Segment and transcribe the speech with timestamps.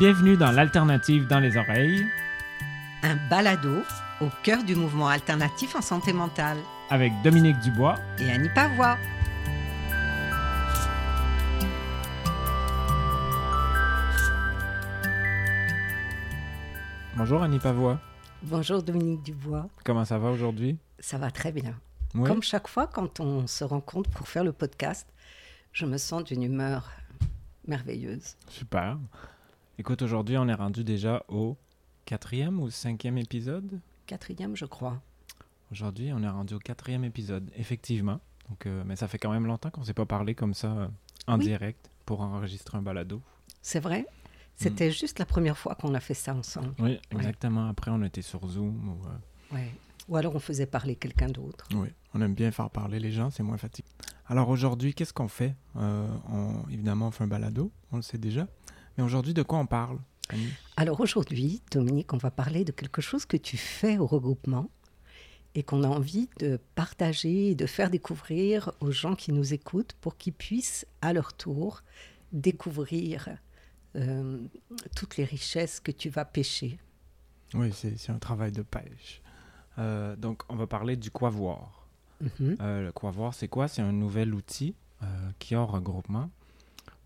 [0.00, 2.06] Bienvenue dans l'Alternative dans les oreilles
[3.02, 3.82] Un balado
[4.22, 6.56] au cœur du mouvement alternatif en santé mentale.
[6.88, 7.96] avec Dominique Dubois.
[8.18, 8.96] Et Annie Pavois.
[17.16, 18.00] Bonjour Annie Pavois.
[18.42, 19.68] Bonjour Dominique Dubois.
[19.84, 20.78] Comment ça va aujourd'hui?
[20.98, 21.74] Ça va très bien.
[22.14, 22.26] Oui.
[22.26, 25.06] Comme chaque fois quand on se rencontre pour faire le podcast,
[25.72, 26.90] je me sens d'une humeur
[27.66, 28.36] merveilleuse.
[28.48, 28.96] Super.
[29.80, 31.56] Écoute, aujourd'hui, on est rendu déjà au
[32.04, 33.80] quatrième ou cinquième épisode?
[34.04, 35.00] Quatrième, je crois.
[35.72, 38.20] Aujourd'hui, on est rendu au quatrième épisode, effectivement.
[38.50, 40.70] Donc, euh, mais ça fait quand même longtemps qu'on ne s'est pas parlé comme ça
[40.70, 40.88] euh,
[41.26, 41.46] en Oui.
[41.46, 43.22] direct pour enregistrer un balado.
[43.62, 44.04] C'est vrai
[44.54, 46.74] C'était juste la première fois qu'on a fait ça ensemble.
[46.78, 47.66] Oui, exactement.
[47.70, 48.86] Après, on était sur Zoom.
[48.86, 49.72] Ou, euh, Ouais.
[50.10, 51.66] Ou alors on faisait parler quelqu'un d'autre.
[51.74, 53.88] Oui, on aime bien faire parler les gens, c'est moins fatigant.
[54.26, 55.54] Alors aujourd'hui, qu'est-ce qu'on fait?
[55.76, 58.46] On- Évidemment, on fait un balado, on le sait déjà.
[58.96, 60.52] Mais aujourd'hui, de quoi on parle Annie?
[60.76, 64.70] Alors aujourd'hui, Dominique, on va parler de quelque chose que tu fais au regroupement
[65.54, 69.94] et qu'on a envie de partager et de faire découvrir aux gens qui nous écoutent
[70.00, 71.82] pour qu'ils puissent à leur tour
[72.32, 73.28] découvrir
[73.96, 74.38] euh,
[74.94, 76.78] toutes les richesses que tu vas pêcher.
[77.54, 79.20] Oui, c'est un travail de pêche.
[79.78, 81.88] Euh, donc, on va parler du quoi voir.
[82.20, 82.56] Mhm.
[82.60, 83.66] Euh, le quoi voir, c'est quoi?
[83.66, 85.06] C'est un nouvel outil euh,
[85.38, 86.30] qui a au regroupement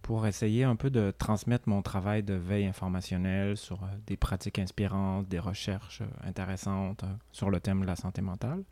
[0.05, 4.59] pour essayer un peu de transmettre mon travail de veille informationnelle sur euh, des pratiques
[4.59, 8.63] inspirantes, des recherches euh, intéressantes euh, sur le thème de la santé mentale.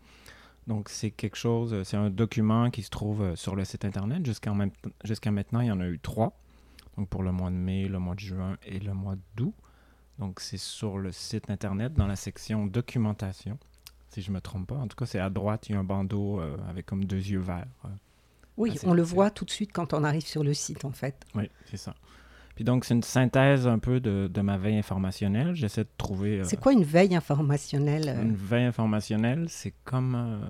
[0.66, 4.26] Donc, c'est quelque chose, c'est un document qui se trouve sur le site Internet.
[4.26, 6.38] Jusqu'à maintenant, il y en a eu trois.
[6.98, 9.54] Donc, pour le mois de mai, le mois de juin et le mois d'août.
[10.18, 13.58] Donc, c'est sur le site Internet, dans la section documentation,
[14.10, 14.76] si je ne me trompe pas.
[14.76, 17.40] En tout cas, c'est à droite, il y a un bandeau avec comme deux yeux
[17.40, 17.66] verts.
[18.56, 21.16] Oui, on le voit tout de suite quand on arrive sur le site, en fait.
[21.34, 21.94] Oui, c'est ça.
[22.54, 25.54] Puis donc, c'est une synthèse un peu de, de ma veille informationnelle.
[25.54, 26.40] J'essaie de trouver...
[26.40, 30.46] euh, C'est quoi une veille informationnelle euh, Une veille informationnelle, c'est comme, euh,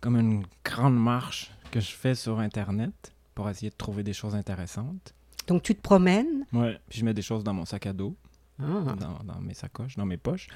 [0.00, 4.34] comme une grande marche que je fais sur Internet pour essayer de trouver des choses
[4.36, 5.14] intéressantes.
[5.48, 6.46] Donc tu te promènes?
[6.52, 6.78] Ouais.
[6.88, 8.14] Puis je mets des choses dans mon sac à dos,
[8.60, 8.94] Ah.
[8.98, 10.46] dans, dans mes sacoches, dans mes poches.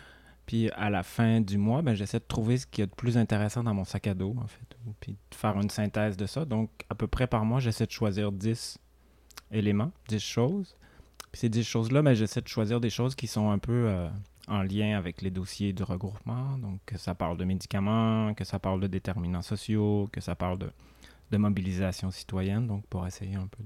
[0.46, 2.94] Puis à la fin du mois, ben, j'essaie de trouver ce qu'il y a de
[2.94, 4.76] plus intéressant dans mon sac à dos, en fait.
[5.00, 6.44] Puis de faire une synthèse de ça.
[6.44, 8.78] Donc, à peu près par mois, j'essaie de choisir 10
[9.50, 10.76] éléments, 10 choses.
[11.32, 14.08] Puis ces 10 choses-là, ben, j'essaie de choisir des choses qui sont un peu euh,
[14.46, 16.56] en lien avec les dossiers du regroupement.
[16.58, 20.58] Donc, que ça parle de médicaments, que ça parle de déterminants sociaux, que ça parle
[20.58, 20.70] de,
[21.32, 22.68] de mobilisation citoyenne.
[22.68, 23.64] Donc, pour essayer un peu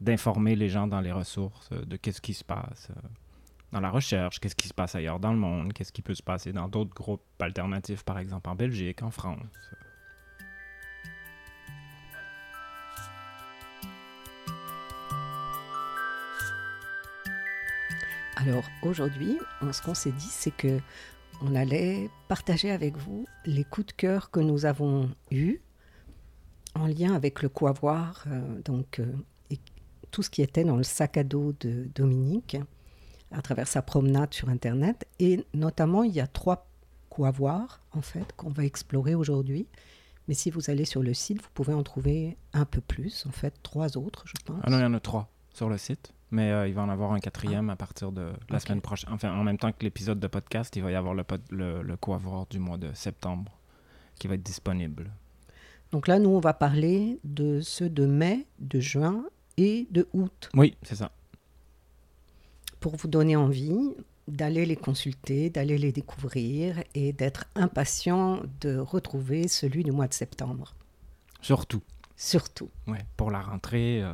[0.00, 3.08] d'informer les gens dans les ressources euh, de qu'est-ce qui se passe euh,
[3.76, 6.22] dans la recherche, qu'est-ce qui se passe ailleurs dans le monde, qu'est-ce qui peut se
[6.22, 9.42] passer dans d'autres groupes alternatifs, par exemple en Belgique, en France.
[18.36, 19.38] Alors aujourd'hui,
[19.70, 20.80] ce qu'on s'est dit, c'est que
[21.42, 25.60] on allait partager avec vous les coups de cœur que nous avons eus
[26.74, 29.12] en lien avec le quoi voir, euh, donc euh,
[29.50, 29.58] et
[30.10, 32.56] tout ce qui était dans le sac à dos de Dominique
[33.36, 35.06] à travers sa promenade sur Internet.
[35.20, 36.66] Et notamment, il y a trois
[37.10, 39.66] quoi voir en fait qu'on va explorer aujourd'hui.
[40.28, 43.30] Mais si vous allez sur le site, vous pouvez en trouver un peu plus, en
[43.30, 44.58] fait, trois autres, je pense.
[44.64, 46.88] Ah non, il y en a trois sur le site, mais euh, il va en
[46.88, 49.10] avoir un quatrième à partir de la semaine prochaine.
[49.12, 51.80] Enfin, en même temps que l'épisode de podcast, il va y avoir le, pod- le,
[51.82, 53.52] le quoi voir du mois de septembre
[54.18, 55.12] qui va être disponible.
[55.92, 59.24] Donc là, nous, on va parler de ceux de mai, de juin
[59.56, 61.12] et de août, Oui, c'est ça.
[62.86, 63.96] Pour vous donner envie
[64.28, 70.14] d'aller les consulter, d'aller les découvrir et d'être impatient de retrouver celui du mois de
[70.14, 70.72] septembre.
[71.42, 71.82] Surtout.
[72.16, 72.70] Surtout.
[72.86, 74.12] Ouais, pour la rentrée, euh,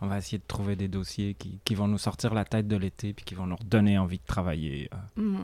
[0.00, 2.74] on va essayer de trouver des dossiers qui, qui vont nous sortir la tête de
[2.76, 4.90] l'été puis qui vont nous redonner envie de travailler.
[4.92, 5.20] euh.
[5.22, 5.38] Hmm,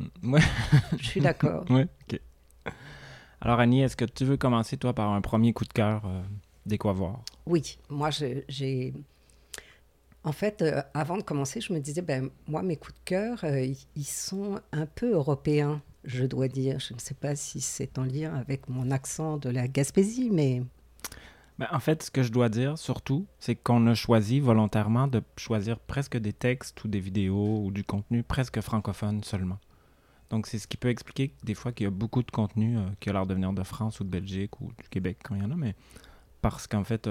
[0.00, 0.40] Mm, Ouais,
[0.98, 1.64] je suis d'accord.
[1.70, 1.86] ouais.
[3.40, 6.20] Alors Annie, est-ce que tu veux commencer toi par un premier coup de cœur euh,
[6.66, 8.92] des quoi voir Oui, moi, je- j'ai...
[10.24, 13.44] En fait, euh, avant de commencer, je me disais, ben, moi, mes coups de cœur,
[13.44, 16.80] euh, ils- sont un peu européens, je dois dire.
[16.80, 20.62] Je ne sais pas si c'est en lien avec mon accent de la Gaspésie, mais...
[21.58, 25.22] Ben, en fait, ce que je dois dire surtout, c'est qu'on a choisi volontairement de
[25.36, 29.58] choisir presque des textes ou des vidéos ou du contenu presque francophone seulement.
[30.30, 32.76] Donc c'est ce qui peut expliquer que des fois qu'il y a beaucoup de contenu
[32.78, 35.36] euh, qui a l'air de venir de France ou de Belgique ou du Québec quand
[35.36, 35.76] il y en a, mais
[36.40, 37.08] parce qu'en fait,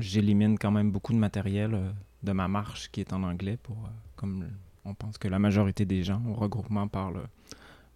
[0.00, 1.80] j'élimine quand même beaucoup de matériel
[2.26, 4.46] de ma marche qui est en anglais pour, euh, comme
[4.84, 7.26] on pense que la majorité des gens au regroupement parlent,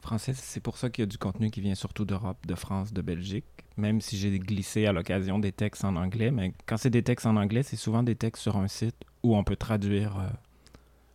[0.00, 2.92] français, c'est pour ça qu'il y a du contenu qui vient surtout d'Europe, de France,
[2.92, 3.44] de Belgique.
[3.76, 7.26] Même si j'ai glissé à l'occasion des textes en anglais, mais quand c'est des textes
[7.26, 10.28] en anglais, c'est souvent des textes sur un site où on peut traduire euh,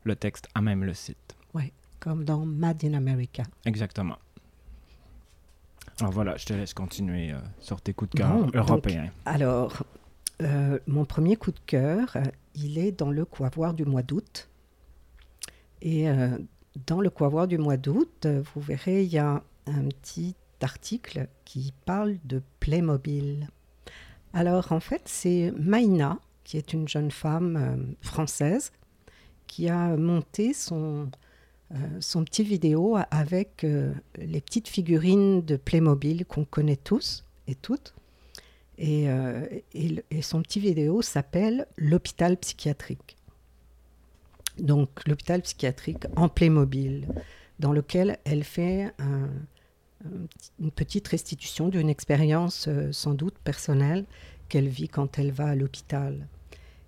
[0.03, 1.35] le texte à même le site.
[1.53, 3.43] Oui, comme dans Mad in America.
[3.65, 4.17] Exactement.
[5.99, 9.09] Alors voilà, je te laisse continuer euh, sur tes coups de cœur européens.
[9.25, 9.83] alors,
[10.41, 12.17] euh, mon premier coup de cœur,
[12.55, 14.49] il est dans le Quavoir du mois d'août.
[15.81, 16.07] Et
[16.87, 21.73] dans le Quavoir du mois d'août, vous verrez, il y a un petit article qui
[21.85, 23.47] parle de Playmobil.
[24.33, 28.71] Alors en fait, c'est Maïna, qui est une jeune femme euh, française,
[29.47, 31.09] qui a monté son,
[31.73, 37.55] euh, son petit vidéo avec euh, les petites figurines de Playmobil qu'on connaît tous et
[37.55, 37.95] toutes.
[38.77, 39.07] Et,
[39.73, 43.15] et son petit vidéo s'appelle L'hôpital psychiatrique.
[44.59, 47.07] Donc l'hôpital psychiatrique en Playmobil,
[47.59, 49.29] dans lequel elle fait un,
[50.59, 54.05] une petite restitution d'une expérience euh, sans doute personnelle
[54.49, 56.27] qu'elle vit quand elle va à l'hôpital.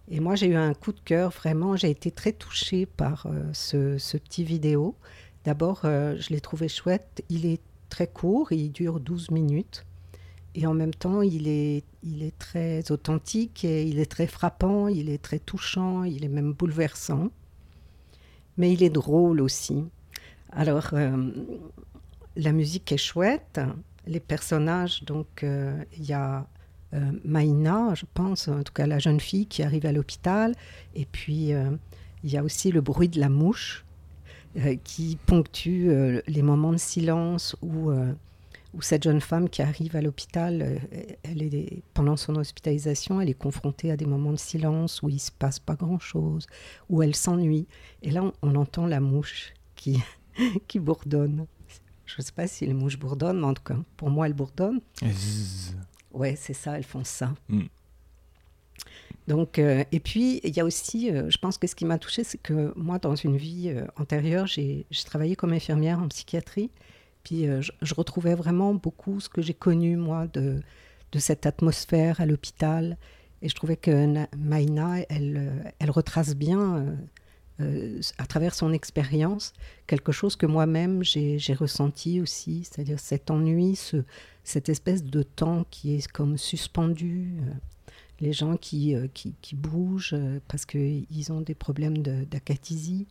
[0.10, 3.44] Et moi, j'ai eu un coup de cœur, vraiment, j'ai été très touchée par euh,
[3.54, 4.96] ce, petit vidéo.
[5.44, 7.24] D'abord, euh, je l'ai trouvé chouette.
[7.30, 9.86] Il est très court, il dure 12 minutes.
[10.58, 14.88] Et en même temps, il est, il est très authentique et il est très frappant,
[14.88, 17.30] il est très touchant, il est même bouleversant.
[18.58, 19.86] Mais il est drôle aussi.
[20.52, 20.96] Alors,
[22.38, 23.60] la musique est chouette.
[24.06, 26.48] Les personnages, donc euh, il y a
[26.94, 30.56] euh, Maïna, je pense, en tout cas la jeune fille qui arrive à l'hôpital.
[30.96, 31.72] Et puis euh,
[32.24, 33.84] il y a aussi le bruit de la mouche
[34.84, 35.92] qui ponctue
[36.26, 37.92] les moments de silence où,
[38.74, 40.80] où cette jeune femme qui arrive à l'hôpital,
[41.24, 45.16] elle est, pendant son hospitalisation, elle est confrontée à des moments de silence où il
[45.16, 46.48] ne se passe pas grand-chose,
[46.90, 47.68] où elle s'ennuie.
[48.04, 50.04] Et là, on, on entend la mouche qui,
[50.68, 51.48] qui bourdonne.
[52.06, 54.34] Je ne sais pas si les mouches bourdonnent, mais en tout cas, pour moi, elles
[54.34, 54.82] bourdonnent.
[56.14, 57.34] Ouais, c'est ça, elles font ça.
[57.50, 57.66] Mm.
[59.28, 61.98] Donc, euh, et puis, il y a aussi, euh, je pense que ce qui m'a
[61.98, 66.72] touchée, c'est que moi, dans une vie euh, antérieure, j'ai travaillé comme infirmière en psychiatrie.
[67.28, 67.46] Puis,
[67.82, 70.62] je, retrouvais vraiment beaucoup ce que j'ai connu, moi, de,
[71.18, 72.98] cette atmosphère à l'hôpital.
[73.42, 76.98] Et je trouvais que Maïna, elle, elle retrace bien
[77.60, 79.52] euh, à travers son expérience,
[79.88, 84.04] quelque chose que moi-même j'ai ressenti aussi, c'est-à-dire cet ennui, ce,
[84.44, 87.54] cette espèce de temps qui est comme suspendu, euh,
[88.20, 90.16] les gens qui, euh, qui, bougent
[90.48, 93.08] parce qu'ils ont des problèmes d'acathisie.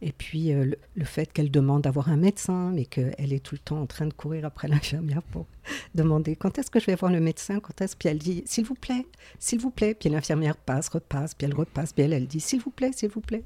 [0.00, 3.60] Et puis euh, le, fait qu'elle demande d'avoir un médecin, mais qu'elle est tout le
[3.60, 5.46] temps en train de courir après l'infirmière pour
[5.94, 7.96] demander quand est-ce que je vais voir le médecin, quand est-ce.
[7.96, 9.06] Puis elle dit s'il vous plaît,
[9.38, 9.94] s'il vous plaît.
[9.94, 13.10] Puis l'infirmière passe, repasse, puis elle repasse, puis elle, elle dit s'il vous plaît, s'il
[13.10, 13.42] vous plaît.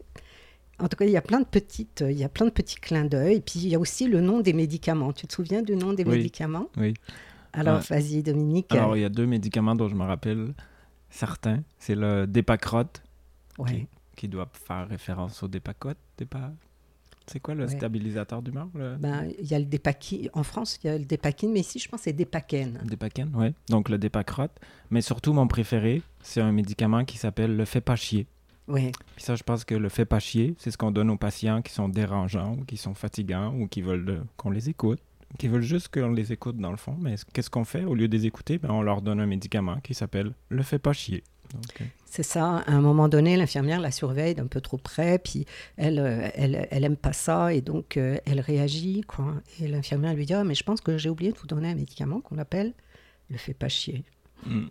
[0.79, 2.77] En tout cas, il y a plein de petites, il y a plein de petits
[2.77, 3.37] clins d'œil.
[3.37, 5.13] Et puis il y a aussi le nom des médicaments.
[5.13, 6.69] Tu te souviens du nom des médicaments?
[6.77, 6.95] Oui.
[7.55, 8.73] Alors vas-y, Dominique.
[8.73, 10.55] Alors il y a deux médicaments dont je me rappelle
[11.09, 11.63] certains.
[11.79, 13.03] C'est le Dépacrote.
[13.59, 15.99] Oui qui doit faire référence au Dépacote.
[16.19, 16.53] Dépa...
[17.27, 19.67] C'est quoi le stabilisateur d'humeur ben, Il y a le.
[20.33, 22.81] En France, il y a le Dépakine, mais ici, je pense que c'est Dépaken.
[22.85, 23.55] Dépaken, oui.
[23.69, 24.53] Donc le Dépacrote.
[24.91, 28.27] Mais surtout, mon préféré, c'est un médicament qui s'appelle le fait pas chier.
[28.69, 28.93] Oui.
[29.17, 31.63] Puis ça, je pense que le fait pas chier, c'est ce qu'on donne aux patients
[31.63, 35.01] qui sont dérangeants ou qui sont fatigants ou qui veulent euh, qu'on les écoute,
[35.39, 36.97] qui veulent juste qu'on les écoute dans le fond.
[37.01, 37.85] Mais qu'est-ce qu'on fait?
[37.85, 40.79] Au lieu de les écouter, ben, on leur donne un médicament qui s'appelle le fait
[40.79, 41.25] pas chier.
[42.05, 42.59] C'est ça.
[42.59, 46.69] À un moment donné, l'infirmière la surveille d'un peu trop près, puis elle, euh, elle,
[46.71, 49.35] elle aime pas ça, et donc euh, elle réagit, quoi.
[49.61, 51.75] Et l'infirmière lui dit ah, mais je pense que j'ai oublié de vous donner un
[51.75, 52.75] médicament qu'on appelle
[53.31, 54.05] le fait pas chier.
[54.47, 54.67] Hmm.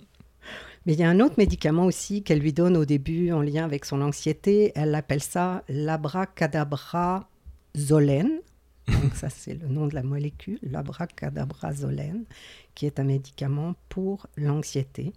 [0.86, 3.66] Mais il y a un autre médicament aussi qu'elle lui donne au début en lien
[3.66, 4.72] avec son anxiété.
[4.76, 8.40] Elle appelle ça l'abracadabrazolène.
[8.88, 12.26] Donc ça, c'est le nom de la molécule, l'abracadabrazolène,
[12.74, 15.14] qui est un médicament pour l'anxiété.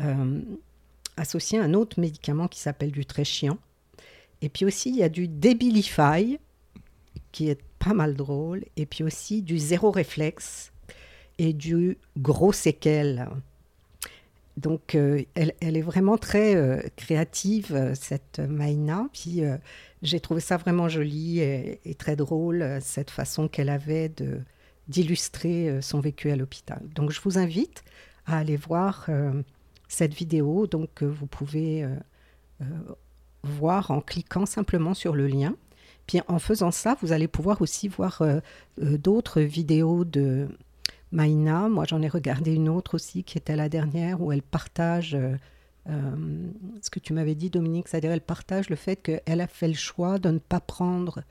[0.00, 0.40] Euh,
[1.18, 3.58] associé à un autre médicament qui s'appelle du très chiant.
[4.40, 6.38] Et puis aussi, il y a du Debilify,
[7.32, 8.64] qui est pas mal drôle.
[8.76, 10.72] Et puis aussi du zéro réflexe
[11.38, 13.28] et du gros séquel.
[14.56, 19.08] Donc, euh, elle, est vraiment très euh, créative, euh, cette Maïna.
[19.12, 19.42] Puis,
[20.02, 24.40] j'ai trouvé ça vraiment joli et, et très drôle, cette façon qu'elle avait de,
[24.88, 26.82] d'illustrer son vécu à l'hôpital.
[26.94, 27.84] Donc, je vous invite
[28.26, 29.08] à aller voir
[29.88, 30.66] cette vidéo.
[30.66, 31.96] Donc, vous pouvez euh,
[32.60, 32.64] euh,
[33.42, 35.56] voir en cliquant simplement sur le lien.
[36.06, 38.40] Puis en faisant ça, vous allez pouvoir aussi voir euh,
[38.76, 40.48] d'autres vidéos de
[41.12, 41.68] Maïna.
[41.68, 45.16] Moi, j'en ai regardé une autre aussi qui était la dernière où elle partage
[45.86, 49.74] ce que tu m'avais dit, Dominique, c'est-à-dire elle partage le fait qu'elle a fait le
[49.74, 51.22] choix de ne pas prendre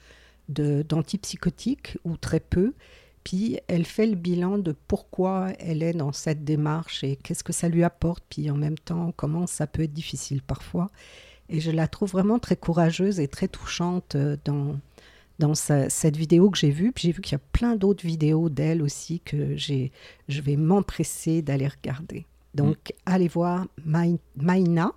[0.50, 2.74] d'antipsychotiques ou très peu.
[3.28, 7.52] Puis elle fait le bilan de pourquoi elle est dans cette démarche et qu'est-ce que
[7.52, 10.90] ça lui apporte, puis en même temps comment ça peut être difficile parfois.
[11.50, 14.80] Et je la trouve vraiment très courageuse et très touchante euh, dans,
[15.40, 16.94] dans cette vidéo que j'ai vue.
[16.94, 19.92] Puis j'ai vu qu'il y a plein d'autres vidéos d'elle aussi que j'ai,
[20.30, 22.26] je vais m'empresser d'aller regarder.
[22.54, 22.94] Donc mm.
[23.08, 23.68] allez voir
[24.38, 24.94] Maïna,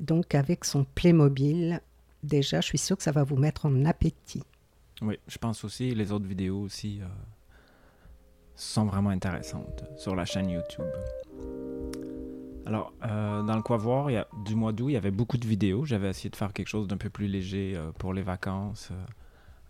[0.00, 1.80] donc avec son Playmobil.
[2.22, 4.44] Déjà, je suis sûre que ça va vous mettre en appétit.
[5.02, 7.00] Oui, je pense aussi, les autres vidéos aussi.
[7.02, 7.06] Euh,
[8.60, 10.84] sont vraiment intéressantes sur la chaîne YouTube.
[12.66, 15.10] Alors, euh, dans le quoi voir, il y a, du mois d'août, il y avait
[15.10, 15.86] beaucoup de vidéos.
[15.86, 19.04] J'avais essayé de faire quelque chose d'un peu plus léger euh, pour les vacances, euh,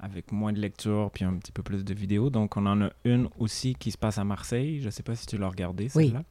[0.00, 2.30] avec moins de lecture puis un petit peu plus de vidéos.
[2.30, 4.80] Donc, on en a une aussi qui se passe à Marseille.
[4.80, 6.24] Je ne sais pas si tu l'as regardée, celle-là.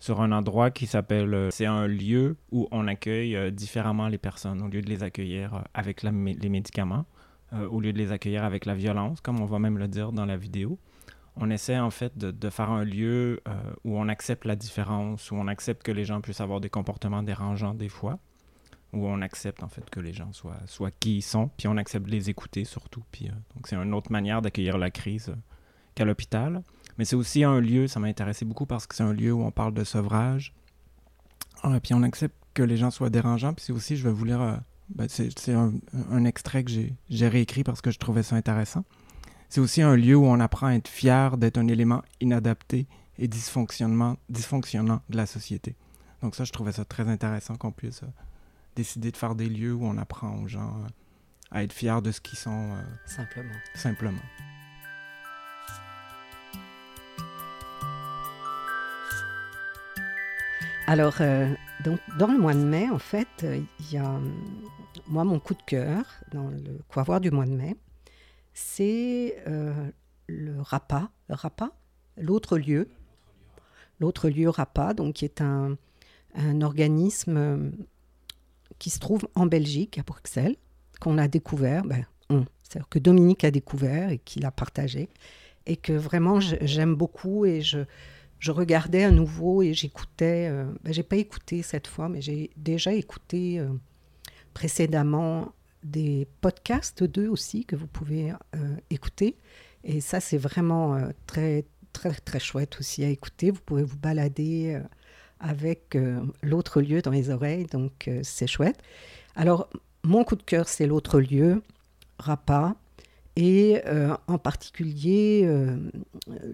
[0.00, 1.50] Sur un endroit qui s'appelle.
[1.52, 4.60] c'est un lieu où on accueille différemment les personnes.
[4.60, 7.06] Au lieu de les accueillir avec les médicaments,
[7.52, 10.26] au lieu de les accueillir avec la violence, comme on va même le dire dans
[10.26, 10.76] la vidéo
[11.36, 13.52] on essaie en fait de, faire un lieu euh,
[13.84, 17.22] où on accepte la différence, où on accepte que les gens puissent avoir des comportements
[17.22, 18.18] dérangeants des fois,
[18.92, 22.06] où on accepte en fait que les gens soient, qui ils sont, puis on accepte
[22.06, 23.02] de les écouter surtout.
[23.10, 25.36] Puis, euh, donc c'est une autre manière d'accueillir la crise euh,
[25.94, 26.62] qu'à l'hôpital.
[26.98, 29.42] Mais c'est aussi un lieu, ça m'a intéressé beaucoup parce que c'est un lieu où
[29.42, 30.54] on parle de sevrage,
[31.82, 33.54] puis on accepte que les gens soient dérangeants.
[33.54, 34.60] Puis c'est aussi, je vais vous lire,
[34.90, 36.70] ben, c'est un, extrait que
[37.08, 38.84] j'ai réécrit parce que je trouvais ça intéressant.
[39.52, 42.86] C'est aussi un lieu où on apprend à être fier d'être un élément inadapté
[43.18, 45.76] et dysfonctionnement, dysfonctionnant de la société.
[46.22, 48.06] Donc ça, je trouvais ça très intéressant qu'on puisse euh,
[48.76, 50.88] décider de faire des lieux où on apprend aux gens euh,
[51.50, 52.72] à être fiers de ce qu'ils sont.
[52.72, 53.52] Euh, simplement.
[53.74, 54.22] Simplement.
[60.86, 61.20] Alors,
[61.84, 64.18] donc, dans le mois de mai, en fait, il y a,
[65.08, 67.76] moi, mon coup de cœur dans le voir du mois de mai,
[68.54, 69.90] c'est euh,
[70.26, 71.70] le RAPA, RAPA
[72.18, 72.88] l'autre lieu,
[74.00, 75.76] l'autre lieu RAPA, donc qui est un,
[76.62, 77.70] organisme euh,
[78.78, 80.56] qui se trouve en Belgique, à Bruxelles,
[81.00, 82.04] qu'on a découvert, ben,
[82.62, 85.08] c'est-à-dire que Dominique a découvert et qu'il a partagé,
[85.66, 87.80] et que vraiment j'aime beaucoup et je,
[88.38, 92.50] je regardais à nouveau et j'écoutais, euh, ben, j'ai pas écouté cette fois, mais j'ai
[92.56, 93.62] déjà écouté
[94.54, 99.36] précédemment des podcasts d'eux aussi que vous pouvez euh, écouter.
[99.84, 103.50] Et ça, c'est vraiment euh, très, très, très chouette aussi à écouter.
[103.50, 104.80] Vous pouvez vous balader euh,
[105.40, 105.98] avec
[106.40, 108.80] l'autre lieu dans les oreilles, donc c'est chouette.
[109.34, 109.68] Alors,
[110.04, 111.64] mon coup de cœur, c'est l'autre lieu,
[112.20, 112.76] Rapa.
[113.34, 113.82] Et
[114.28, 115.44] en particulier,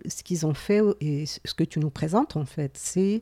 [0.07, 3.21] ce qu'ils ont fait et ce que tu nous présentes, en fait, c'est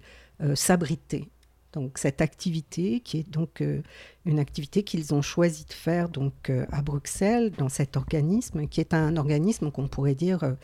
[0.55, 1.29] s'abriter.
[1.77, 3.83] Donc cette activité, qui est donc euh,
[4.25, 8.81] une activité qu'ils ont choisi de faire donc euh, à Bruxelles, dans cet organisme, qui
[8.81, 10.57] est un organisme qu'on pourrait dire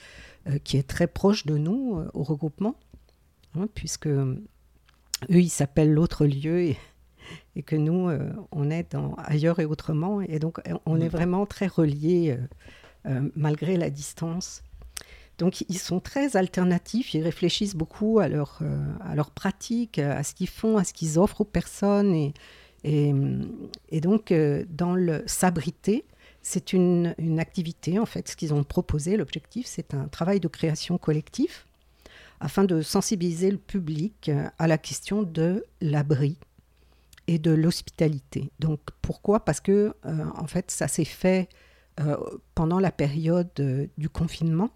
[0.49, 2.76] euh, qui est très proche de nous au regroupement,
[3.54, 4.38] hein, puisque eux,
[5.28, 6.78] ils s'appellent l'autre lieu et,
[7.57, 8.11] et, que nous,
[8.50, 10.23] on est dans ailleurs et autrement.
[10.23, 12.38] Et donc on est vraiment très reliés
[13.37, 14.64] malgré la distance.
[15.39, 20.23] Donc ils sont très alternatifs, ils réfléchissent beaucoup à leur, euh, à leur pratique, à
[20.23, 22.15] ce qu'ils font, à ce qu'ils offrent aux personnes.
[22.15, 22.33] Et,
[22.85, 26.05] et, donc euh, dans le s'abriter,
[26.43, 30.49] c'est une, une, activité, en fait, ce qu'ils ont proposé, l'objectif, c'est un travail de
[30.49, 31.67] création collectif
[32.41, 36.37] afin de sensibiliser le public euh, à la question de l'abri
[37.29, 38.51] et de l'hospitalité.
[38.59, 39.45] Donc pourquoi?
[39.45, 41.49] Parce que en fait ça s'est fait
[42.57, 44.71] pendant la période du confinement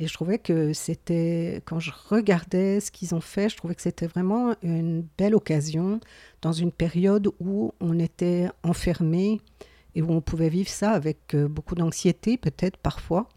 [0.00, 3.82] et je trouvais que c'était, quand je regardais ce qu'ils ont fait, je trouvais que
[3.82, 6.00] c'était vraiment une belle occasion
[6.40, 9.42] dans une période où on était enfermé
[9.94, 13.28] et où on pouvait vivre ça avec euh, beaucoup d'anxiété, peut-être parfois.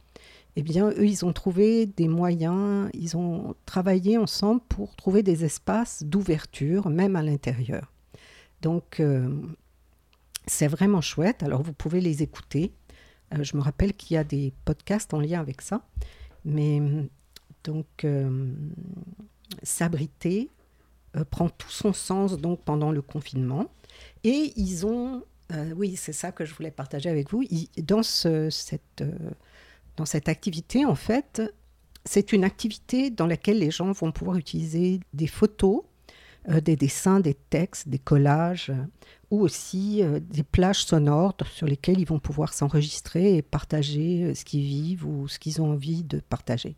[0.56, 5.44] Eh bien, eux, ils ont trouvé des moyens, ils ont travaillé ensemble pour trouver des
[5.44, 7.92] espaces d'ouverture, même à l'intérieur.
[8.62, 9.28] Donc, euh,
[10.48, 11.44] c'est vraiment chouette.
[11.44, 12.72] Alors, vous pouvez les écouter.
[13.34, 15.86] Euh, je me rappelle qu'il y a des podcasts en lien avec ça.
[16.46, 16.82] Mais
[17.64, 18.54] donc, euh,
[19.64, 20.50] s'abriter
[21.16, 23.72] euh, prend tout son sens donc pendant le confinement.
[24.24, 27.44] Et ils ont, euh, oui, c'est ça que je voulais partager avec vous.
[27.78, 29.04] dans, cette,
[29.96, 31.42] dans cette activité, en fait,
[32.06, 35.84] c'est une activité dans laquelle les gens vont pouvoir utiliser des photos,
[36.48, 38.72] des dessins, des textes, des collages,
[39.32, 44.34] ou aussi euh, des plages sonores sur lesquelles ils vont pouvoir s'enregistrer et partager euh,
[44.36, 46.76] ce qu'ils vivent ou ce qu'ils ont envie de partager.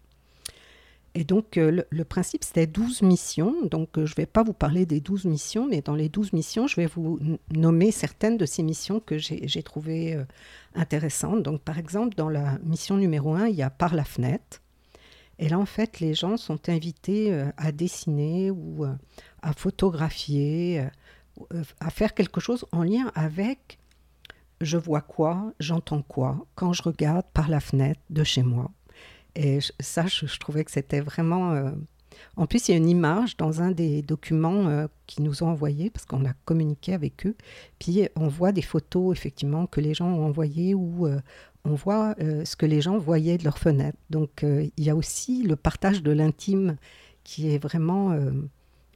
[1.17, 3.55] Et donc, euh, le, principe, c'était 12 missions.
[3.65, 6.34] Donc, euh, je ne vais pas vous parler des 12 missions, mais dans les 12
[6.34, 7.19] missions, je vais vous
[7.55, 10.25] nommer certaines de ces missions que j'ai trouvées euh,
[10.75, 11.41] intéressantes.
[11.41, 14.60] Donc, par exemple, dans la mission numéro 1, il y a Par la fenêtre.
[15.38, 18.93] Et là, en fait, les gens sont invités euh, à dessiner ou euh,
[19.45, 20.89] à photographier, euh,
[21.53, 23.79] euh, à faire quelque chose en lien avec
[24.61, 28.71] je vois quoi, j'entends quoi quand je regarde par la fenêtre de chez moi.
[29.35, 31.51] Et ça, je, trouvais que c'était vraiment...
[31.51, 31.71] euh,
[32.37, 35.47] En plus, il y a une image dans un des documents euh, qu'ils nous ont
[35.47, 37.35] envoyés, parce qu'on a communiqué avec eux.
[37.79, 41.19] Puis on voit des photos, effectivement, que les gens ont envoyées euh,
[41.67, 43.97] on voit ce que les gens voyaient de leur fenêtre.
[44.11, 46.77] Donc, il y a aussi le partage de l'intime
[47.23, 48.15] qui est vraiment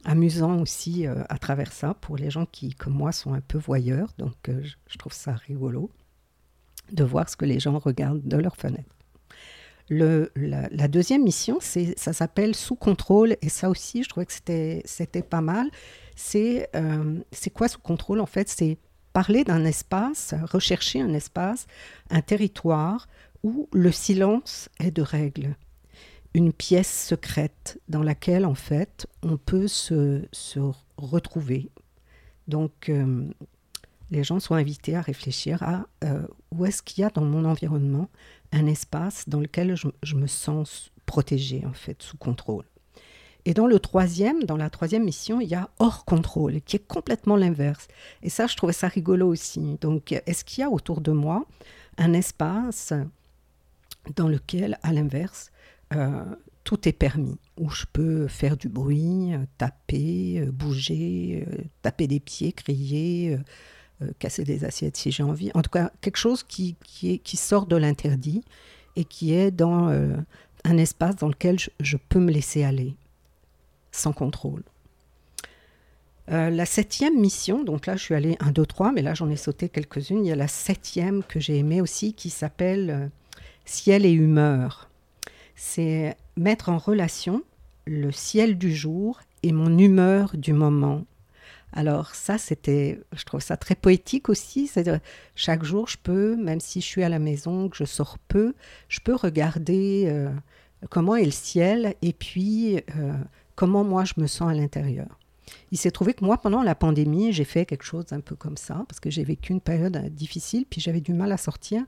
[0.04, 3.58] amusant aussi euh, à travers ça pour les gens qui, comme moi, sont un peu
[3.58, 4.12] voyeurs.
[4.18, 5.90] Donc, euh, je, trouve ça rigolo
[6.92, 8.96] de voir ce que les gens regardent de leur fenêtre.
[9.88, 15.22] Le, la, deuxième mission, ça s'appelle Sous contrôle, et ça aussi, je trouvais que c'était,
[15.22, 15.68] pas mal.
[16.36, 18.78] Euh, c'est quoi sous contrôle En fait, c'est
[19.12, 21.66] parler d'un espace, rechercher un espace,
[22.08, 23.08] un territoire
[23.42, 25.56] où le silence est de règle.
[26.34, 30.60] Une pièce secrète dans laquelle, en fait, on peut se, se
[30.96, 31.70] retrouver.
[32.46, 33.28] Donc, euh,
[34.10, 36.22] les gens sont invités à réfléchir à euh,
[36.52, 38.08] où est-ce qu'il y a dans mon environnement
[38.52, 42.64] un espace dans lequel je, je me sens protégée, en fait, sous contrôle.
[43.44, 46.86] Et dans le troisième, dans la troisième mission, il y a hors contrôle, qui est
[46.86, 47.88] complètement l'inverse.
[48.22, 49.78] Et ça, je trouvais ça rigolo aussi.
[49.80, 51.44] Donc, est-ce qu'il y a autour de moi
[51.98, 52.92] un espace
[54.16, 55.50] dans lequel, à l'inverse,
[55.94, 56.24] euh,
[56.62, 61.46] tout est permis, où je peux faire du bruit, euh, taper, euh, bouger,
[61.82, 63.38] taper des pieds, crier,
[64.18, 65.50] casser des assiettes si j'ai envie.
[65.54, 68.44] En tout cas, quelque chose qui, qui, sort de l'interdit
[68.96, 69.88] et qui est dans
[70.64, 72.94] un espace dans lequel je, peux me laisser aller,
[73.92, 74.62] sans contrôle.
[76.28, 79.36] La septième mission, donc là je suis allée 1, 2, 3, mais là j'en ai
[79.36, 80.24] sauté quelques-unes.
[80.24, 83.10] Il y a la septième que j'ai aimée aussi qui s'appelle
[83.66, 84.89] Ciel et humeur.
[85.62, 87.42] C'est mettre en relation
[87.84, 91.04] le ciel du jour et mon humeur du moment.
[91.74, 94.66] Alors ça, c'était, je trouve ça très poétique aussi.
[94.66, 95.00] C'est-à-dire,
[95.36, 98.54] chaque jour, je peux, même si je suis à la maison, que je sors peu,
[98.88, 100.30] je peux regarder euh,
[100.88, 103.12] comment est le ciel et puis euh,
[103.54, 105.19] comment moi je me sens à l'intérieur.
[105.72, 108.56] Il s'est trouvé que moi, pendant la pandémie, j'ai fait quelque chose un peu comme
[108.56, 111.82] ça, parce que j'ai vécu une période euh, difficile, puis j'avais du mal à sortir.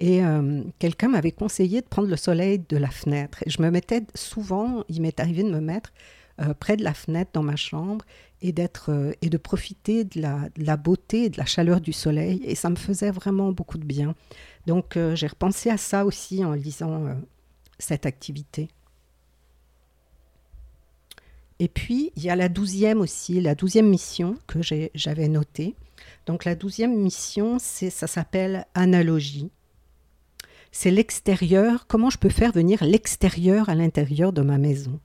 [0.00, 3.42] Et euh, quelqu'un m'avait conseillé de prendre le soleil de la fenêtre.
[3.46, 5.92] Et je me mettais souvent, il m'est arrivé de me mettre
[6.40, 8.04] euh, près de la fenêtre dans ma chambre
[8.42, 11.92] et, d'être, et de profiter de la, de la beauté et de la chaleur du
[11.92, 12.40] soleil.
[12.44, 14.14] Et ça me faisait vraiment beaucoup de bien.
[14.66, 17.16] Donc j'ai repensé à ça aussi en lisant
[17.78, 18.68] cette activité.
[21.60, 24.60] Et puis, il y a la douzième aussi, la douzième mission que
[24.94, 25.76] j'avais notée.
[26.24, 29.50] Donc, la douzième mission, ça s'appelle analogie.
[30.72, 34.98] C'est l'extérieur, comment je peux faire venir l'extérieur à l'intérieur de ma maison?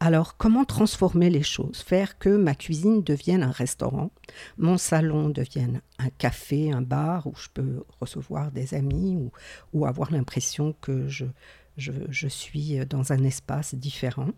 [0.00, 1.78] Alors, comment transformer les choses?
[1.78, 4.10] Faire que ma cuisine devienne un restaurant,
[4.58, 9.30] mon salon devienne un café, un bar où je peux recevoir des amis
[9.72, 14.28] ou, avoir l'impression que je suis dans un espace différent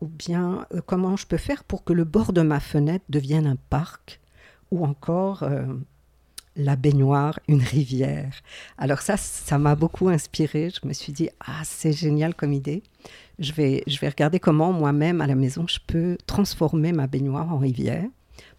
[0.00, 3.46] ou bien euh, comment je peux faire pour que le bord de ma fenêtre devienne
[3.46, 4.20] un parc,
[4.70, 5.64] ou encore euh,
[6.56, 8.34] la baignoire, une rivière.
[8.78, 10.70] Alors ça, ça m'a beaucoup inspiré.
[10.70, 12.82] Je me suis dit, ah, c'est génial comme idée.
[13.38, 17.52] Je vais, je vais regarder comment moi-même à la maison, je peux transformer ma baignoire
[17.52, 18.08] en rivière.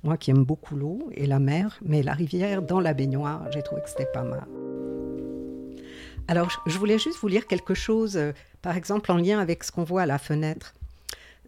[0.03, 3.63] Moi qui aime beaucoup l'eau et la mer, mais la rivière dans la baignoire, j'ai
[3.63, 4.47] trouvé que c'était pas mal.
[6.27, 9.71] Alors, je voulais juste vous lire quelque chose, euh, par exemple en lien avec ce
[9.71, 10.73] qu'on voit à la fenêtre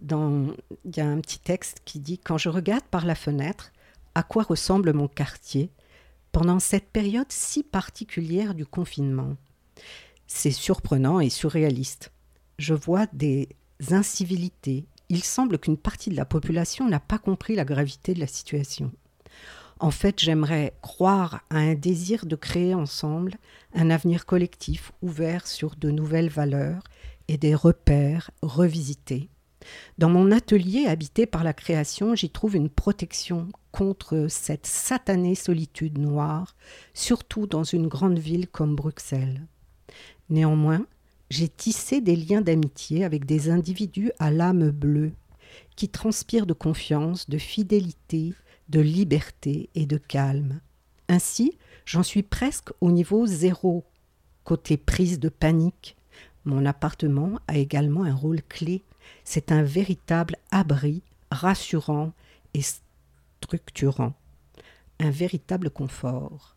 [0.01, 3.71] il y a un petit texte qui dit Quand je regarde par la fenêtre,
[4.15, 5.71] à quoi ressemble mon quartier
[6.31, 9.35] pendant cette période si particulière du confinement?
[10.27, 12.11] C'est surprenant et surréaliste.
[12.59, 13.49] Je vois des
[13.91, 14.85] incivilités.
[15.09, 18.91] Il semble qu'une partie de la population n'a pas compris la gravité de la situation.
[19.79, 23.37] En fait, j'aimerais croire à un désir de créer ensemble
[23.73, 26.83] un avenir collectif ouvert sur de nouvelles valeurs
[27.29, 29.29] et des repères revisités.
[29.97, 35.97] Dans mon atelier habité par la création, j'y trouve une protection contre cette satanée solitude
[35.97, 36.55] noire,
[36.93, 39.45] surtout dans une grande ville comme Bruxelles.
[40.29, 40.85] Néanmoins,
[41.29, 45.11] j'ai tissé des liens d'amitié avec des individus à l'âme bleue,
[45.75, 48.33] qui transpirent de confiance, de fidélité,
[48.69, 50.61] de liberté et de calme.
[51.07, 53.83] Ainsi, j'en suis presque au niveau zéro,
[54.43, 55.95] côté prise de panique.
[56.45, 58.83] mon appartement a également un rôle clé.
[59.23, 62.13] C'est un véritable abri rassurant
[62.53, 62.61] et
[63.41, 64.13] structurant.
[64.99, 66.55] Un véritable confort.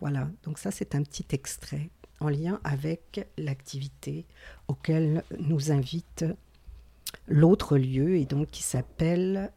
[0.00, 4.24] Voilà, donc ça c'est un petit extrait en lien avec l'activité
[4.68, 6.24] auquel nous invite
[7.26, 9.52] l'autre lieu et donc qui s'appelle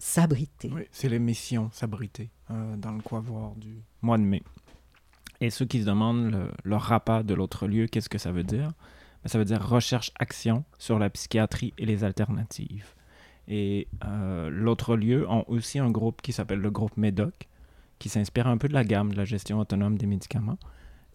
[0.00, 0.70] S'abriter.
[0.72, 4.42] Oui, c'est l'émission S'abriter euh, dans le voir du mois de mai.
[5.40, 8.72] Et ceux qui se demandent le, le de l'autre lieu, qu'est-ce que ça veut dire?
[9.28, 12.94] Ça veut dire recherche-action sur la psychiatrie et les alternatives.
[13.46, 17.34] Et euh, l'autre lieu ont aussi un groupe qui s'appelle le groupe MEDOC,
[17.98, 20.58] qui s'inspire un peu de la gamme de la gestion autonome des médicaments.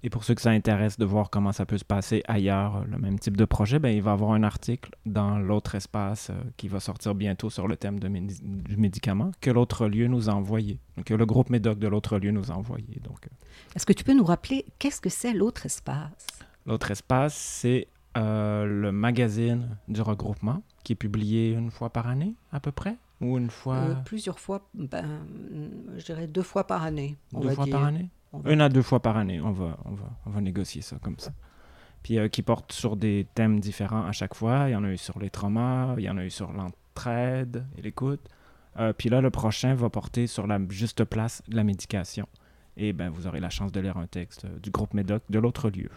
[0.05, 2.97] Et pour ceux que ça intéresse de voir comment ça peut se passer ailleurs, le
[2.97, 6.33] même type de projet, ben, il va y avoir un article dans l'autre espace euh,
[6.57, 10.33] qui va sortir bientôt sur le thème de du médicament que l'autre lieu nous a
[10.33, 10.79] envoyé.
[10.97, 12.99] Donc, le groupe MEDOC de l'autre lieu nous a envoyé.
[13.01, 13.75] Donc, euh.
[13.75, 16.27] Est-ce que tu peux nous rappeler qu'est-ce que c'est l'autre espace?
[16.65, 22.35] L'autre espace, c'est euh, le magazine du regroupement qui est publié une fois par année
[22.51, 22.97] à peu près?
[23.21, 23.95] Ou une fois?
[24.05, 25.25] Plusieurs fois, ben,
[25.97, 27.17] je dirais deux fois par année.
[27.33, 28.09] deux fois par année?
[28.45, 31.19] Une à deux fois par année, on va, on va, on va négocier ça comme
[31.19, 31.31] ça.
[32.01, 34.65] Puis euh, qui porte sur des thèmes différents à chaque fois.
[34.67, 37.65] Il y en a eu sur les traumas, il y en a eu sur l'entraide
[37.77, 38.27] et l'écoute.
[38.79, 42.27] Euh, puis là, le prochain va porter sur la juste place de la médication.
[42.75, 45.69] Et ben, vous aurez la chance de lire un texte du groupe Médoc de l'autre
[45.69, 45.89] lieu.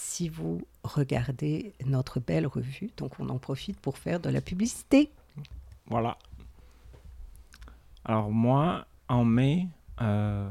[0.00, 5.10] Si vous regardez notre belle revue, donc on en profite pour faire de la publicité.
[5.86, 6.16] Voilà.
[8.04, 9.66] Alors moi, en mai,
[10.00, 10.48] euh,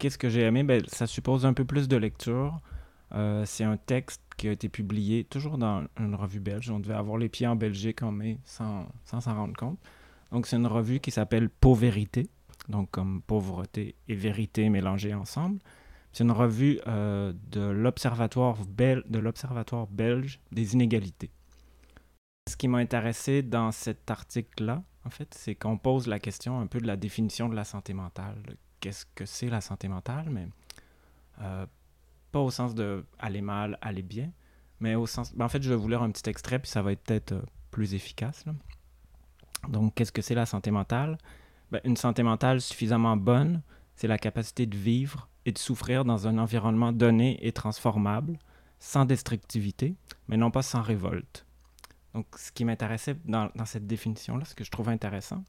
[0.00, 0.62] Qu'est-ce que j'ai aimé?
[0.62, 2.58] Ben, ça suppose un peu plus de lecture.
[3.12, 6.70] Euh, c'est un texte qui a été publié toujours dans une revue belge.
[6.70, 9.78] On devait avoir les pieds en Belgique en mai sans s'en rendre compte.
[10.32, 12.30] Donc, c'est une revue qui s'appelle Pauvérité,
[12.70, 15.58] donc comme pauvreté et vérité mélangées ensemble.
[16.12, 18.56] C'est une revue euh, de l'Observatoire
[19.86, 21.30] belge des inégalités.
[22.48, 26.66] Ce qui m'a intéressé dans cet article-là, en fait, c'est qu'on pose la question un
[26.66, 28.42] peu de la définition de la santé mentale
[28.80, 30.48] qu'est-ce que c'est la santé mentale, mais
[31.42, 31.66] euh,
[32.32, 34.32] pas au sens de aller mal, aller bien,
[34.80, 35.34] mais au sens.
[35.34, 37.32] Ben, en fait, je vais vous lire un petit extrait, puis ça va être peut-être
[37.32, 38.44] euh, plus efficace.
[39.68, 41.18] Donc, qu'est-ce que c'est la santé mentale?
[41.70, 43.62] Ben, Une santé mentale suffisamment bonne,
[43.94, 48.38] c'est la capacité de vivre et de souffrir dans un environnement donné et transformable,
[48.78, 49.94] sans destructivité,
[50.28, 51.46] mais non pas sans révolte.
[52.14, 55.44] Donc, ce qui m'intéressait dans, cette définition-là, ce que je trouve intéressant,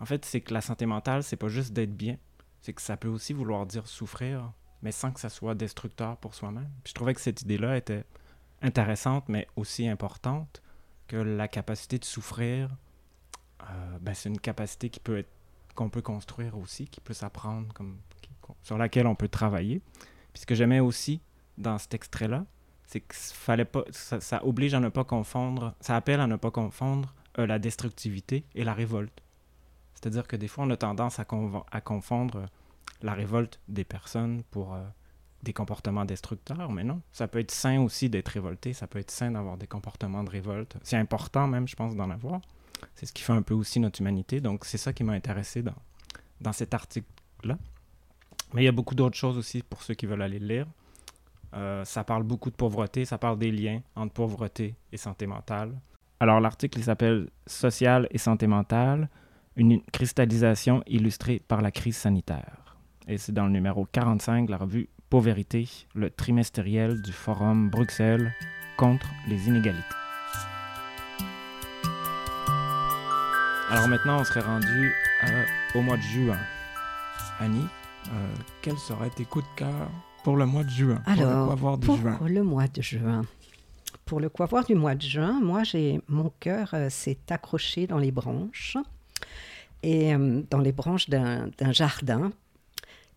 [0.00, 2.16] en fait, c'est que la santé mentale, c'est pas juste d'être bien,
[2.60, 4.52] c'est que ça peut aussi vouloir dire souffrir,
[4.82, 6.70] mais sans que ça soit destructeur pour soi-même.
[6.86, 8.04] je trouvais que cette idée-là était
[8.62, 10.62] intéressante, mais aussi importante
[11.06, 12.70] que la capacité de souffrir,
[13.62, 14.90] euh, ben, c'est une capacité
[15.74, 17.98] qu'on peut construire aussi, qui peut s'apprendre, comme,
[18.62, 19.80] sur laquelle on peut travailler.
[20.32, 21.20] Puis ce que j'aimais aussi
[21.58, 22.44] dans cet extrait-là,
[22.86, 26.50] c'est que fallait pas, ça, oblige à ne pas confondre, ça appelle à ne pas
[26.50, 29.22] confondre euh, la destructivité et la révolte.
[29.94, 32.46] C'est-à-dire que des fois, on a tendance à, confondre
[33.02, 34.82] la révolte des personnes pour euh,
[35.42, 39.10] des comportements destructeurs, mais non, ça peut être sain aussi d'être révolté, ça peut être
[39.10, 40.76] sain d'avoir des comportements de révolte.
[40.82, 42.40] C'est important même, je pense, d'en avoir.
[42.94, 45.62] C'est ce qui fait un peu aussi notre humanité, donc c'est ça qui m'a intéressé
[45.62, 45.74] dans,
[46.40, 47.58] dans cet article-là.
[48.54, 50.66] Mais il y a beaucoup d'autres choses aussi pour ceux qui veulent aller le lire.
[51.54, 55.72] Euh, ça parle beaucoup de pauvreté, ça parle des liens entre pauvreté et santé mentale.
[56.20, 59.08] Alors l'article s'appelle Social et santé mentale,
[59.56, 62.76] une cristallisation illustrée par la crise sanitaire.
[63.06, 68.32] Et c'est dans le numéro 45 de la revue Pauvérité, le trimestriel du Forum Bruxelles
[68.76, 69.84] contre les inégalités.
[73.70, 74.92] Alors maintenant, on serait rendu
[75.24, 76.38] euh, au mois de juin.
[77.40, 77.66] Annie,
[78.62, 79.90] quels seraient tes coups de cœur
[80.22, 82.18] pour le mois de juin Alors, pour le, juin?
[82.26, 83.22] le mois de juin.
[84.06, 84.30] Pour le
[84.66, 88.76] du mois de juin, moi, j'ai mon cœur euh, s'est accroché dans les branches
[89.84, 92.32] et euh, dans les branches d'un jardin,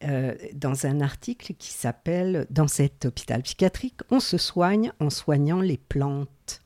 [0.03, 5.61] euh, dans un article qui s'appelle Dans cet hôpital psychiatrique, on se soigne en soignant
[5.61, 6.61] les plantes.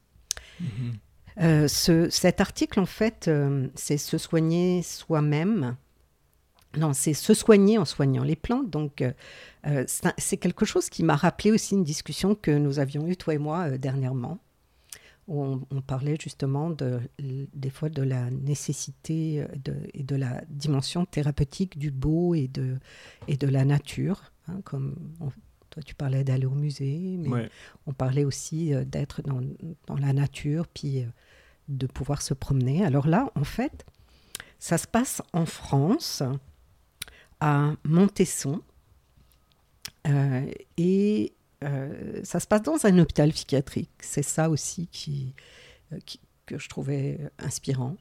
[1.39, 3.29] Euh, ce, cet article, en fait,
[3.75, 5.77] c'est se soigner soi-même.
[6.77, 8.69] Non, c'est se soigner en soignant les plantes.
[8.69, 9.03] Donc,
[10.17, 13.38] c'est quelque chose qui m'a rappelé aussi une discussion que nous avions eue, toi et
[13.38, 14.39] moi, dernièrement
[15.27, 21.05] où on, parlait justement de, des fois de la nécessité de, et de la dimension
[21.05, 22.77] thérapeutique du beau et de,
[23.27, 24.31] et de la nature.
[24.47, 24.95] Hein, comme
[25.71, 27.49] toi, tu parlais d'aller au musée, mais
[27.88, 29.41] on parlait aussi euh, d'être dans,
[29.88, 31.05] dans, la nature, puis euh,
[31.69, 32.84] de pouvoir se promener.
[32.84, 33.86] Alors là, en fait,
[34.60, 36.23] ça se passe en France,
[37.41, 38.62] à Montesson.
[40.08, 41.34] Euh, et
[42.23, 43.91] ça se passe dans un hôpital psychiatrique.
[43.99, 45.36] C'est ça aussi qui,
[46.47, 47.97] que je trouvais inspirant.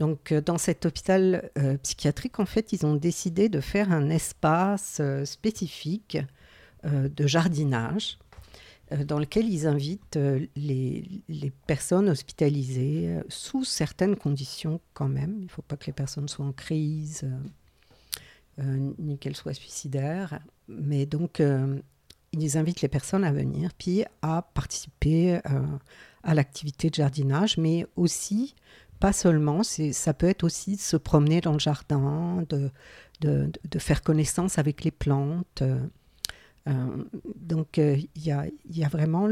[0.00, 1.50] Donc, dans cet hôpital
[1.82, 6.18] psychiatrique, en fait, ils ont décidé de faire un espace spécifique
[6.84, 8.18] de jardinage
[8.92, 15.36] euh, dans lequel ils invitent euh, les, personnes hospitalisées euh, sous certaines conditions quand même.
[15.38, 17.28] Il ne faut pas que les personnes soient en crise,
[18.58, 20.40] ni qu'elles soient suicidaires.
[20.68, 21.42] Mais donc,
[22.32, 25.40] ils invitent les personnes à venir, puis à participer
[26.22, 28.54] à l'activité de jardinage, mais aussi,
[29.00, 32.70] pas seulement, ça peut être aussi de se promener dans le jardin, de,
[33.78, 35.62] faire connaissance avec les plantes.
[35.62, 39.28] Euh, donc euh, il y a, vraiment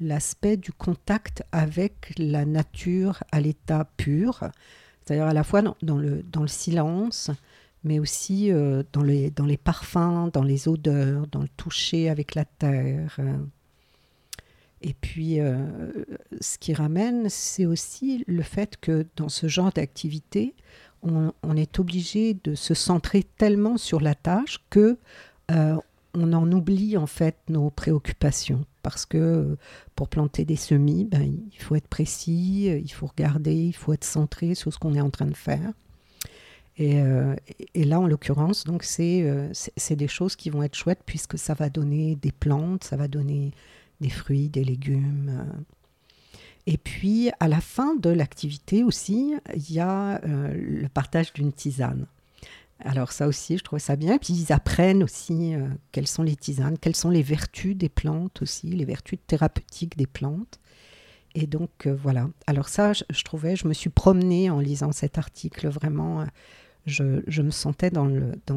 [0.00, 4.44] l'aspect du contact avec la nature à l'état pur,
[5.04, 7.30] c'est-à-dire à la fois dans, le, dans le silence,
[7.82, 12.34] mais aussi euh, dans, les, dans les parfums, dans les odeurs, dans le toucher avec
[12.34, 13.18] la terre.
[14.80, 15.38] Et puis,
[16.40, 20.54] ce qui ramène, c'est aussi le fait que dans ce genre d'activité,
[21.02, 24.98] on, on, est obligé de se centrer tellement sur la tâche que
[25.50, 25.76] euh,
[26.14, 29.56] on en oublie en fait nos préoccupations parce que euh,
[29.96, 34.04] pour planter des semis, ben, il faut être précis, il faut regarder, il faut être
[34.04, 35.72] centré sur ce qu'on est en train de faire.
[36.76, 37.34] Et, euh,
[37.74, 39.56] là, en l'occurrence, donc c'est
[39.90, 43.52] des choses qui vont être chouettes puisque ça va donner des plantes, ça va donner
[44.00, 45.46] des fruits, des légumes.
[46.66, 52.06] Et puis, à la fin de l'activité aussi, il y a le partage d'une tisane.
[52.80, 54.18] Alors ça aussi, je trouve ça bien.
[54.18, 58.42] Puis ils apprennent aussi euh, quelles sont les tisanes, quelles sont les vertus des plantes
[58.42, 60.58] aussi, les vertus thérapeutiques des plantes.
[61.34, 62.28] Et donc euh, voilà.
[62.46, 65.68] Alors ça, je, trouvais, je me suis promenée en lisant cet article.
[65.68, 66.24] Vraiment, euh,
[66.86, 68.10] je, me sentais dans,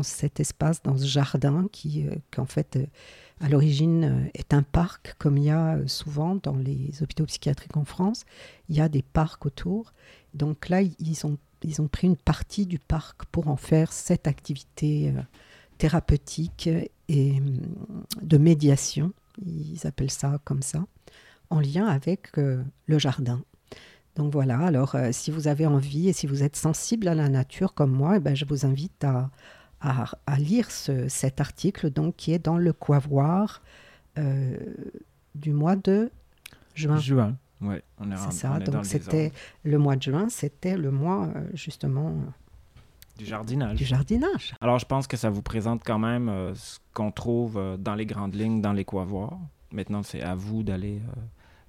[0.04, 2.78] cet espace, dans ce jardin qui, en fait,
[3.40, 7.86] à l'origine est un parc, comme il y a souvent dans les hôpitaux psychiatriques en
[7.86, 8.26] France.
[8.68, 9.94] Il y a des parcs autour.
[10.34, 14.28] Donc là, ils ont ils ont pris une partie du parc pour en faire cette
[14.28, 15.22] activité euh,
[15.78, 16.70] thérapeutique
[17.08, 17.60] et hum,
[18.22, 19.14] de médiation,
[19.46, 20.86] ils appellent ça comme ça,
[21.50, 23.42] en lien avec euh, le jardin.
[24.16, 27.30] Donc voilà, alors euh, si vous avez envie et si vous êtes sensible à la
[27.30, 29.30] nature comme moi, eh ben, je vous invite à,
[29.80, 33.62] à, lire ce, cet article donc, qui est dans le Quavoir
[35.36, 36.10] du mois de.
[36.74, 37.38] Juin.
[37.62, 39.32] Ouais, on est, C'est ça, donc c'était
[39.64, 42.16] le mois de juin, c'était le mois euh, justement
[43.18, 43.78] du jardinage.
[43.78, 44.54] Du jardinage.
[44.62, 47.96] Alors je pense que ça vous présente quand même euh, ce qu'on trouve euh, dans
[47.96, 49.40] les grandes lignes dans les quavoirs.
[49.72, 51.02] Maintenant, c'est à vous d'aller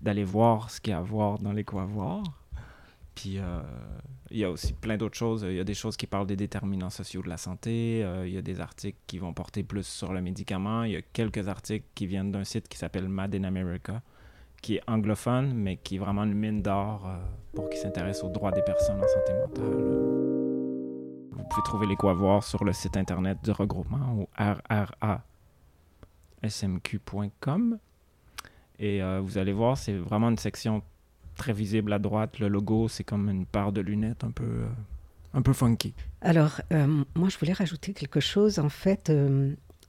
[0.03, 2.23] d'aller voir ce qu'il y a à voir dans les quavoirs.
[3.17, 3.41] Puis
[4.31, 5.45] il y a aussi plein d'autres choses.
[5.49, 8.07] Il y a des choses qui parlent des déterminants sociaux de la santé.
[8.25, 10.85] il y a des articles qui vont porter plus sur le médicament.
[10.85, 14.01] Il y a quelques articles qui viennent d'un site qui s'appelle Mad in America
[14.63, 17.19] qui est anglophone, mais qui est vraiment une mine d'or euh,
[17.55, 19.65] pour qui s'intéresse aux droits des personnes en santé mentale.
[21.33, 24.29] Vous pouvez trouver les quoi voir sur le site internet du regroupement ou
[26.43, 27.79] rrasmq.com.
[28.81, 30.83] Et euh, vous allez voir, c'est vraiment une section
[31.37, 32.39] très visible à droite.
[32.39, 34.69] Le logo, c'est comme une paire de lunettes un peu, euh,
[35.35, 35.95] un peu funky.
[36.21, 36.61] Alors,
[37.15, 38.59] moi, je voulais rajouter quelque chose.
[38.59, 39.13] En fait,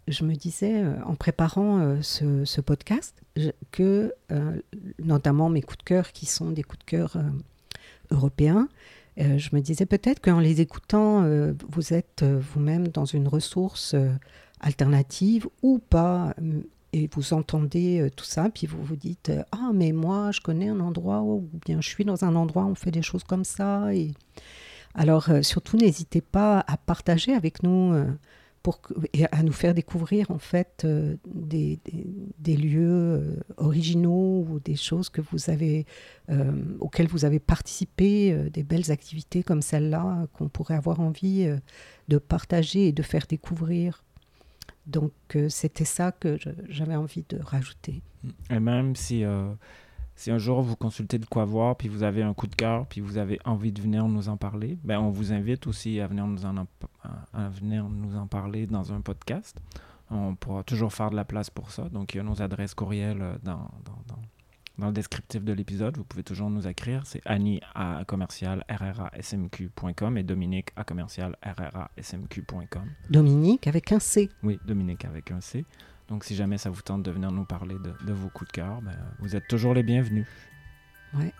[0.10, 3.22] je me disais, euh, en préparant euh, ce, podcast,
[3.72, 4.60] que euh,
[5.00, 7.17] notamment mes coups de cœur, qui sont des coups de cœur
[8.12, 8.67] européens,
[9.17, 11.28] je me disais peut-être qu'en les écoutant,
[11.67, 13.93] vous êtes vous-même dans une ressource
[14.62, 16.34] alternative ou pas,
[16.93, 20.80] et vous entendez tout ça, puis vous vous dites Ah, mais moi, je connais un
[20.80, 23.89] endroit, ou bien je suis dans un endroit où on fait des choses comme ça.
[24.95, 27.93] Alors, surtout, n'hésitez pas à partager avec nous
[29.13, 31.80] et à nous faire découvrir en fait euh, des,
[32.48, 35.12] lieux euh, originaux ou des choses
[36.30, 41.48] euh, auxquelles vous avez participé, des belles activités comme celle-là qu'on pourrait avoir envie
[42.08, 44.04] de partager et de faire découvrir.
[44.88, 45.13] Donc
[45.50, 48.02] c'était ça que j'avais envie de rajouter.
[48.50, 49.24] Et même si
[50.19, 52.86] si un jour vous consultez de quoi voir, puis vous avez un coup de cœur,
[52.88, 56.08] puis vous avez envie de venir nous en parler, ben on vous invite aussi à
[56.08, 56.55] venir nous en,
[57.34, 59.58] à venir nous en parler dans un podcast.
[60.12, 61.88] On pourra toujours faire de la place pour ça.
[61.88, 64.17] Donc, il y a nos adresses courriels euh, dans, dans,
[64.77, 65.95] dans, le descriptif de l'épisode.
[65.95, 67.03] Vous pouvez toujours nous écrire.
[67.05, 72.89] C'est Annie à commercial rrasmq.com et Dominique à commercial rrasmq.com.
[73.10, 74.29] Dominique avec un C.
[74.43, 75.63] Oui, Dominique avec un C.
[76.10, 78.82] Donc, si jamais ça vous tente de venir nous parler de, vos coups de cœur,
[78.82, 80.26] ben, vous êtes toujours les bienvenus.
[81.13, 81.34] Ouais.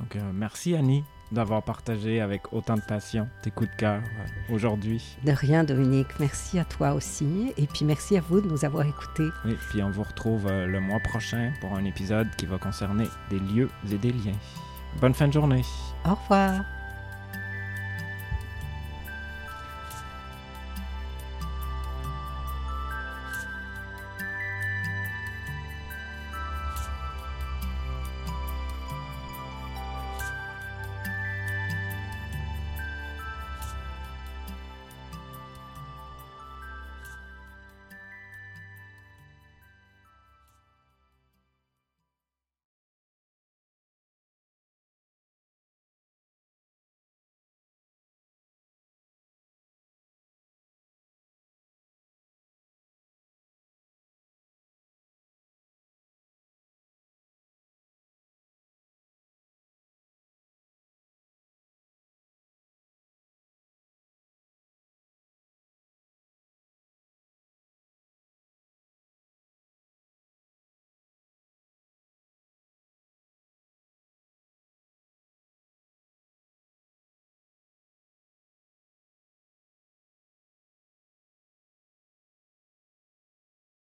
[0.00, 1.04] Donc, euh, merci Annie.
[1.30, 5.16] d'avoir partagé avec autant de passion tes coups de cœur euh, aujourd'hui.
[5.24, 6.08] De rien, Dominique.
[6.18, 7.52] Merci à toi aussi.
[7.56, 9.28] Et puis merci à vous de nous avoir écoutés.
[9.44, 13.06] Oui, puis on vous retrouve euh, le mois prochain pour un épisode qui va concerner
[13.30, 14.38] des lieux et des liens.
[15.00, 15.62] Bonne fin de journée.
[16.04, 16.64] Au revoir.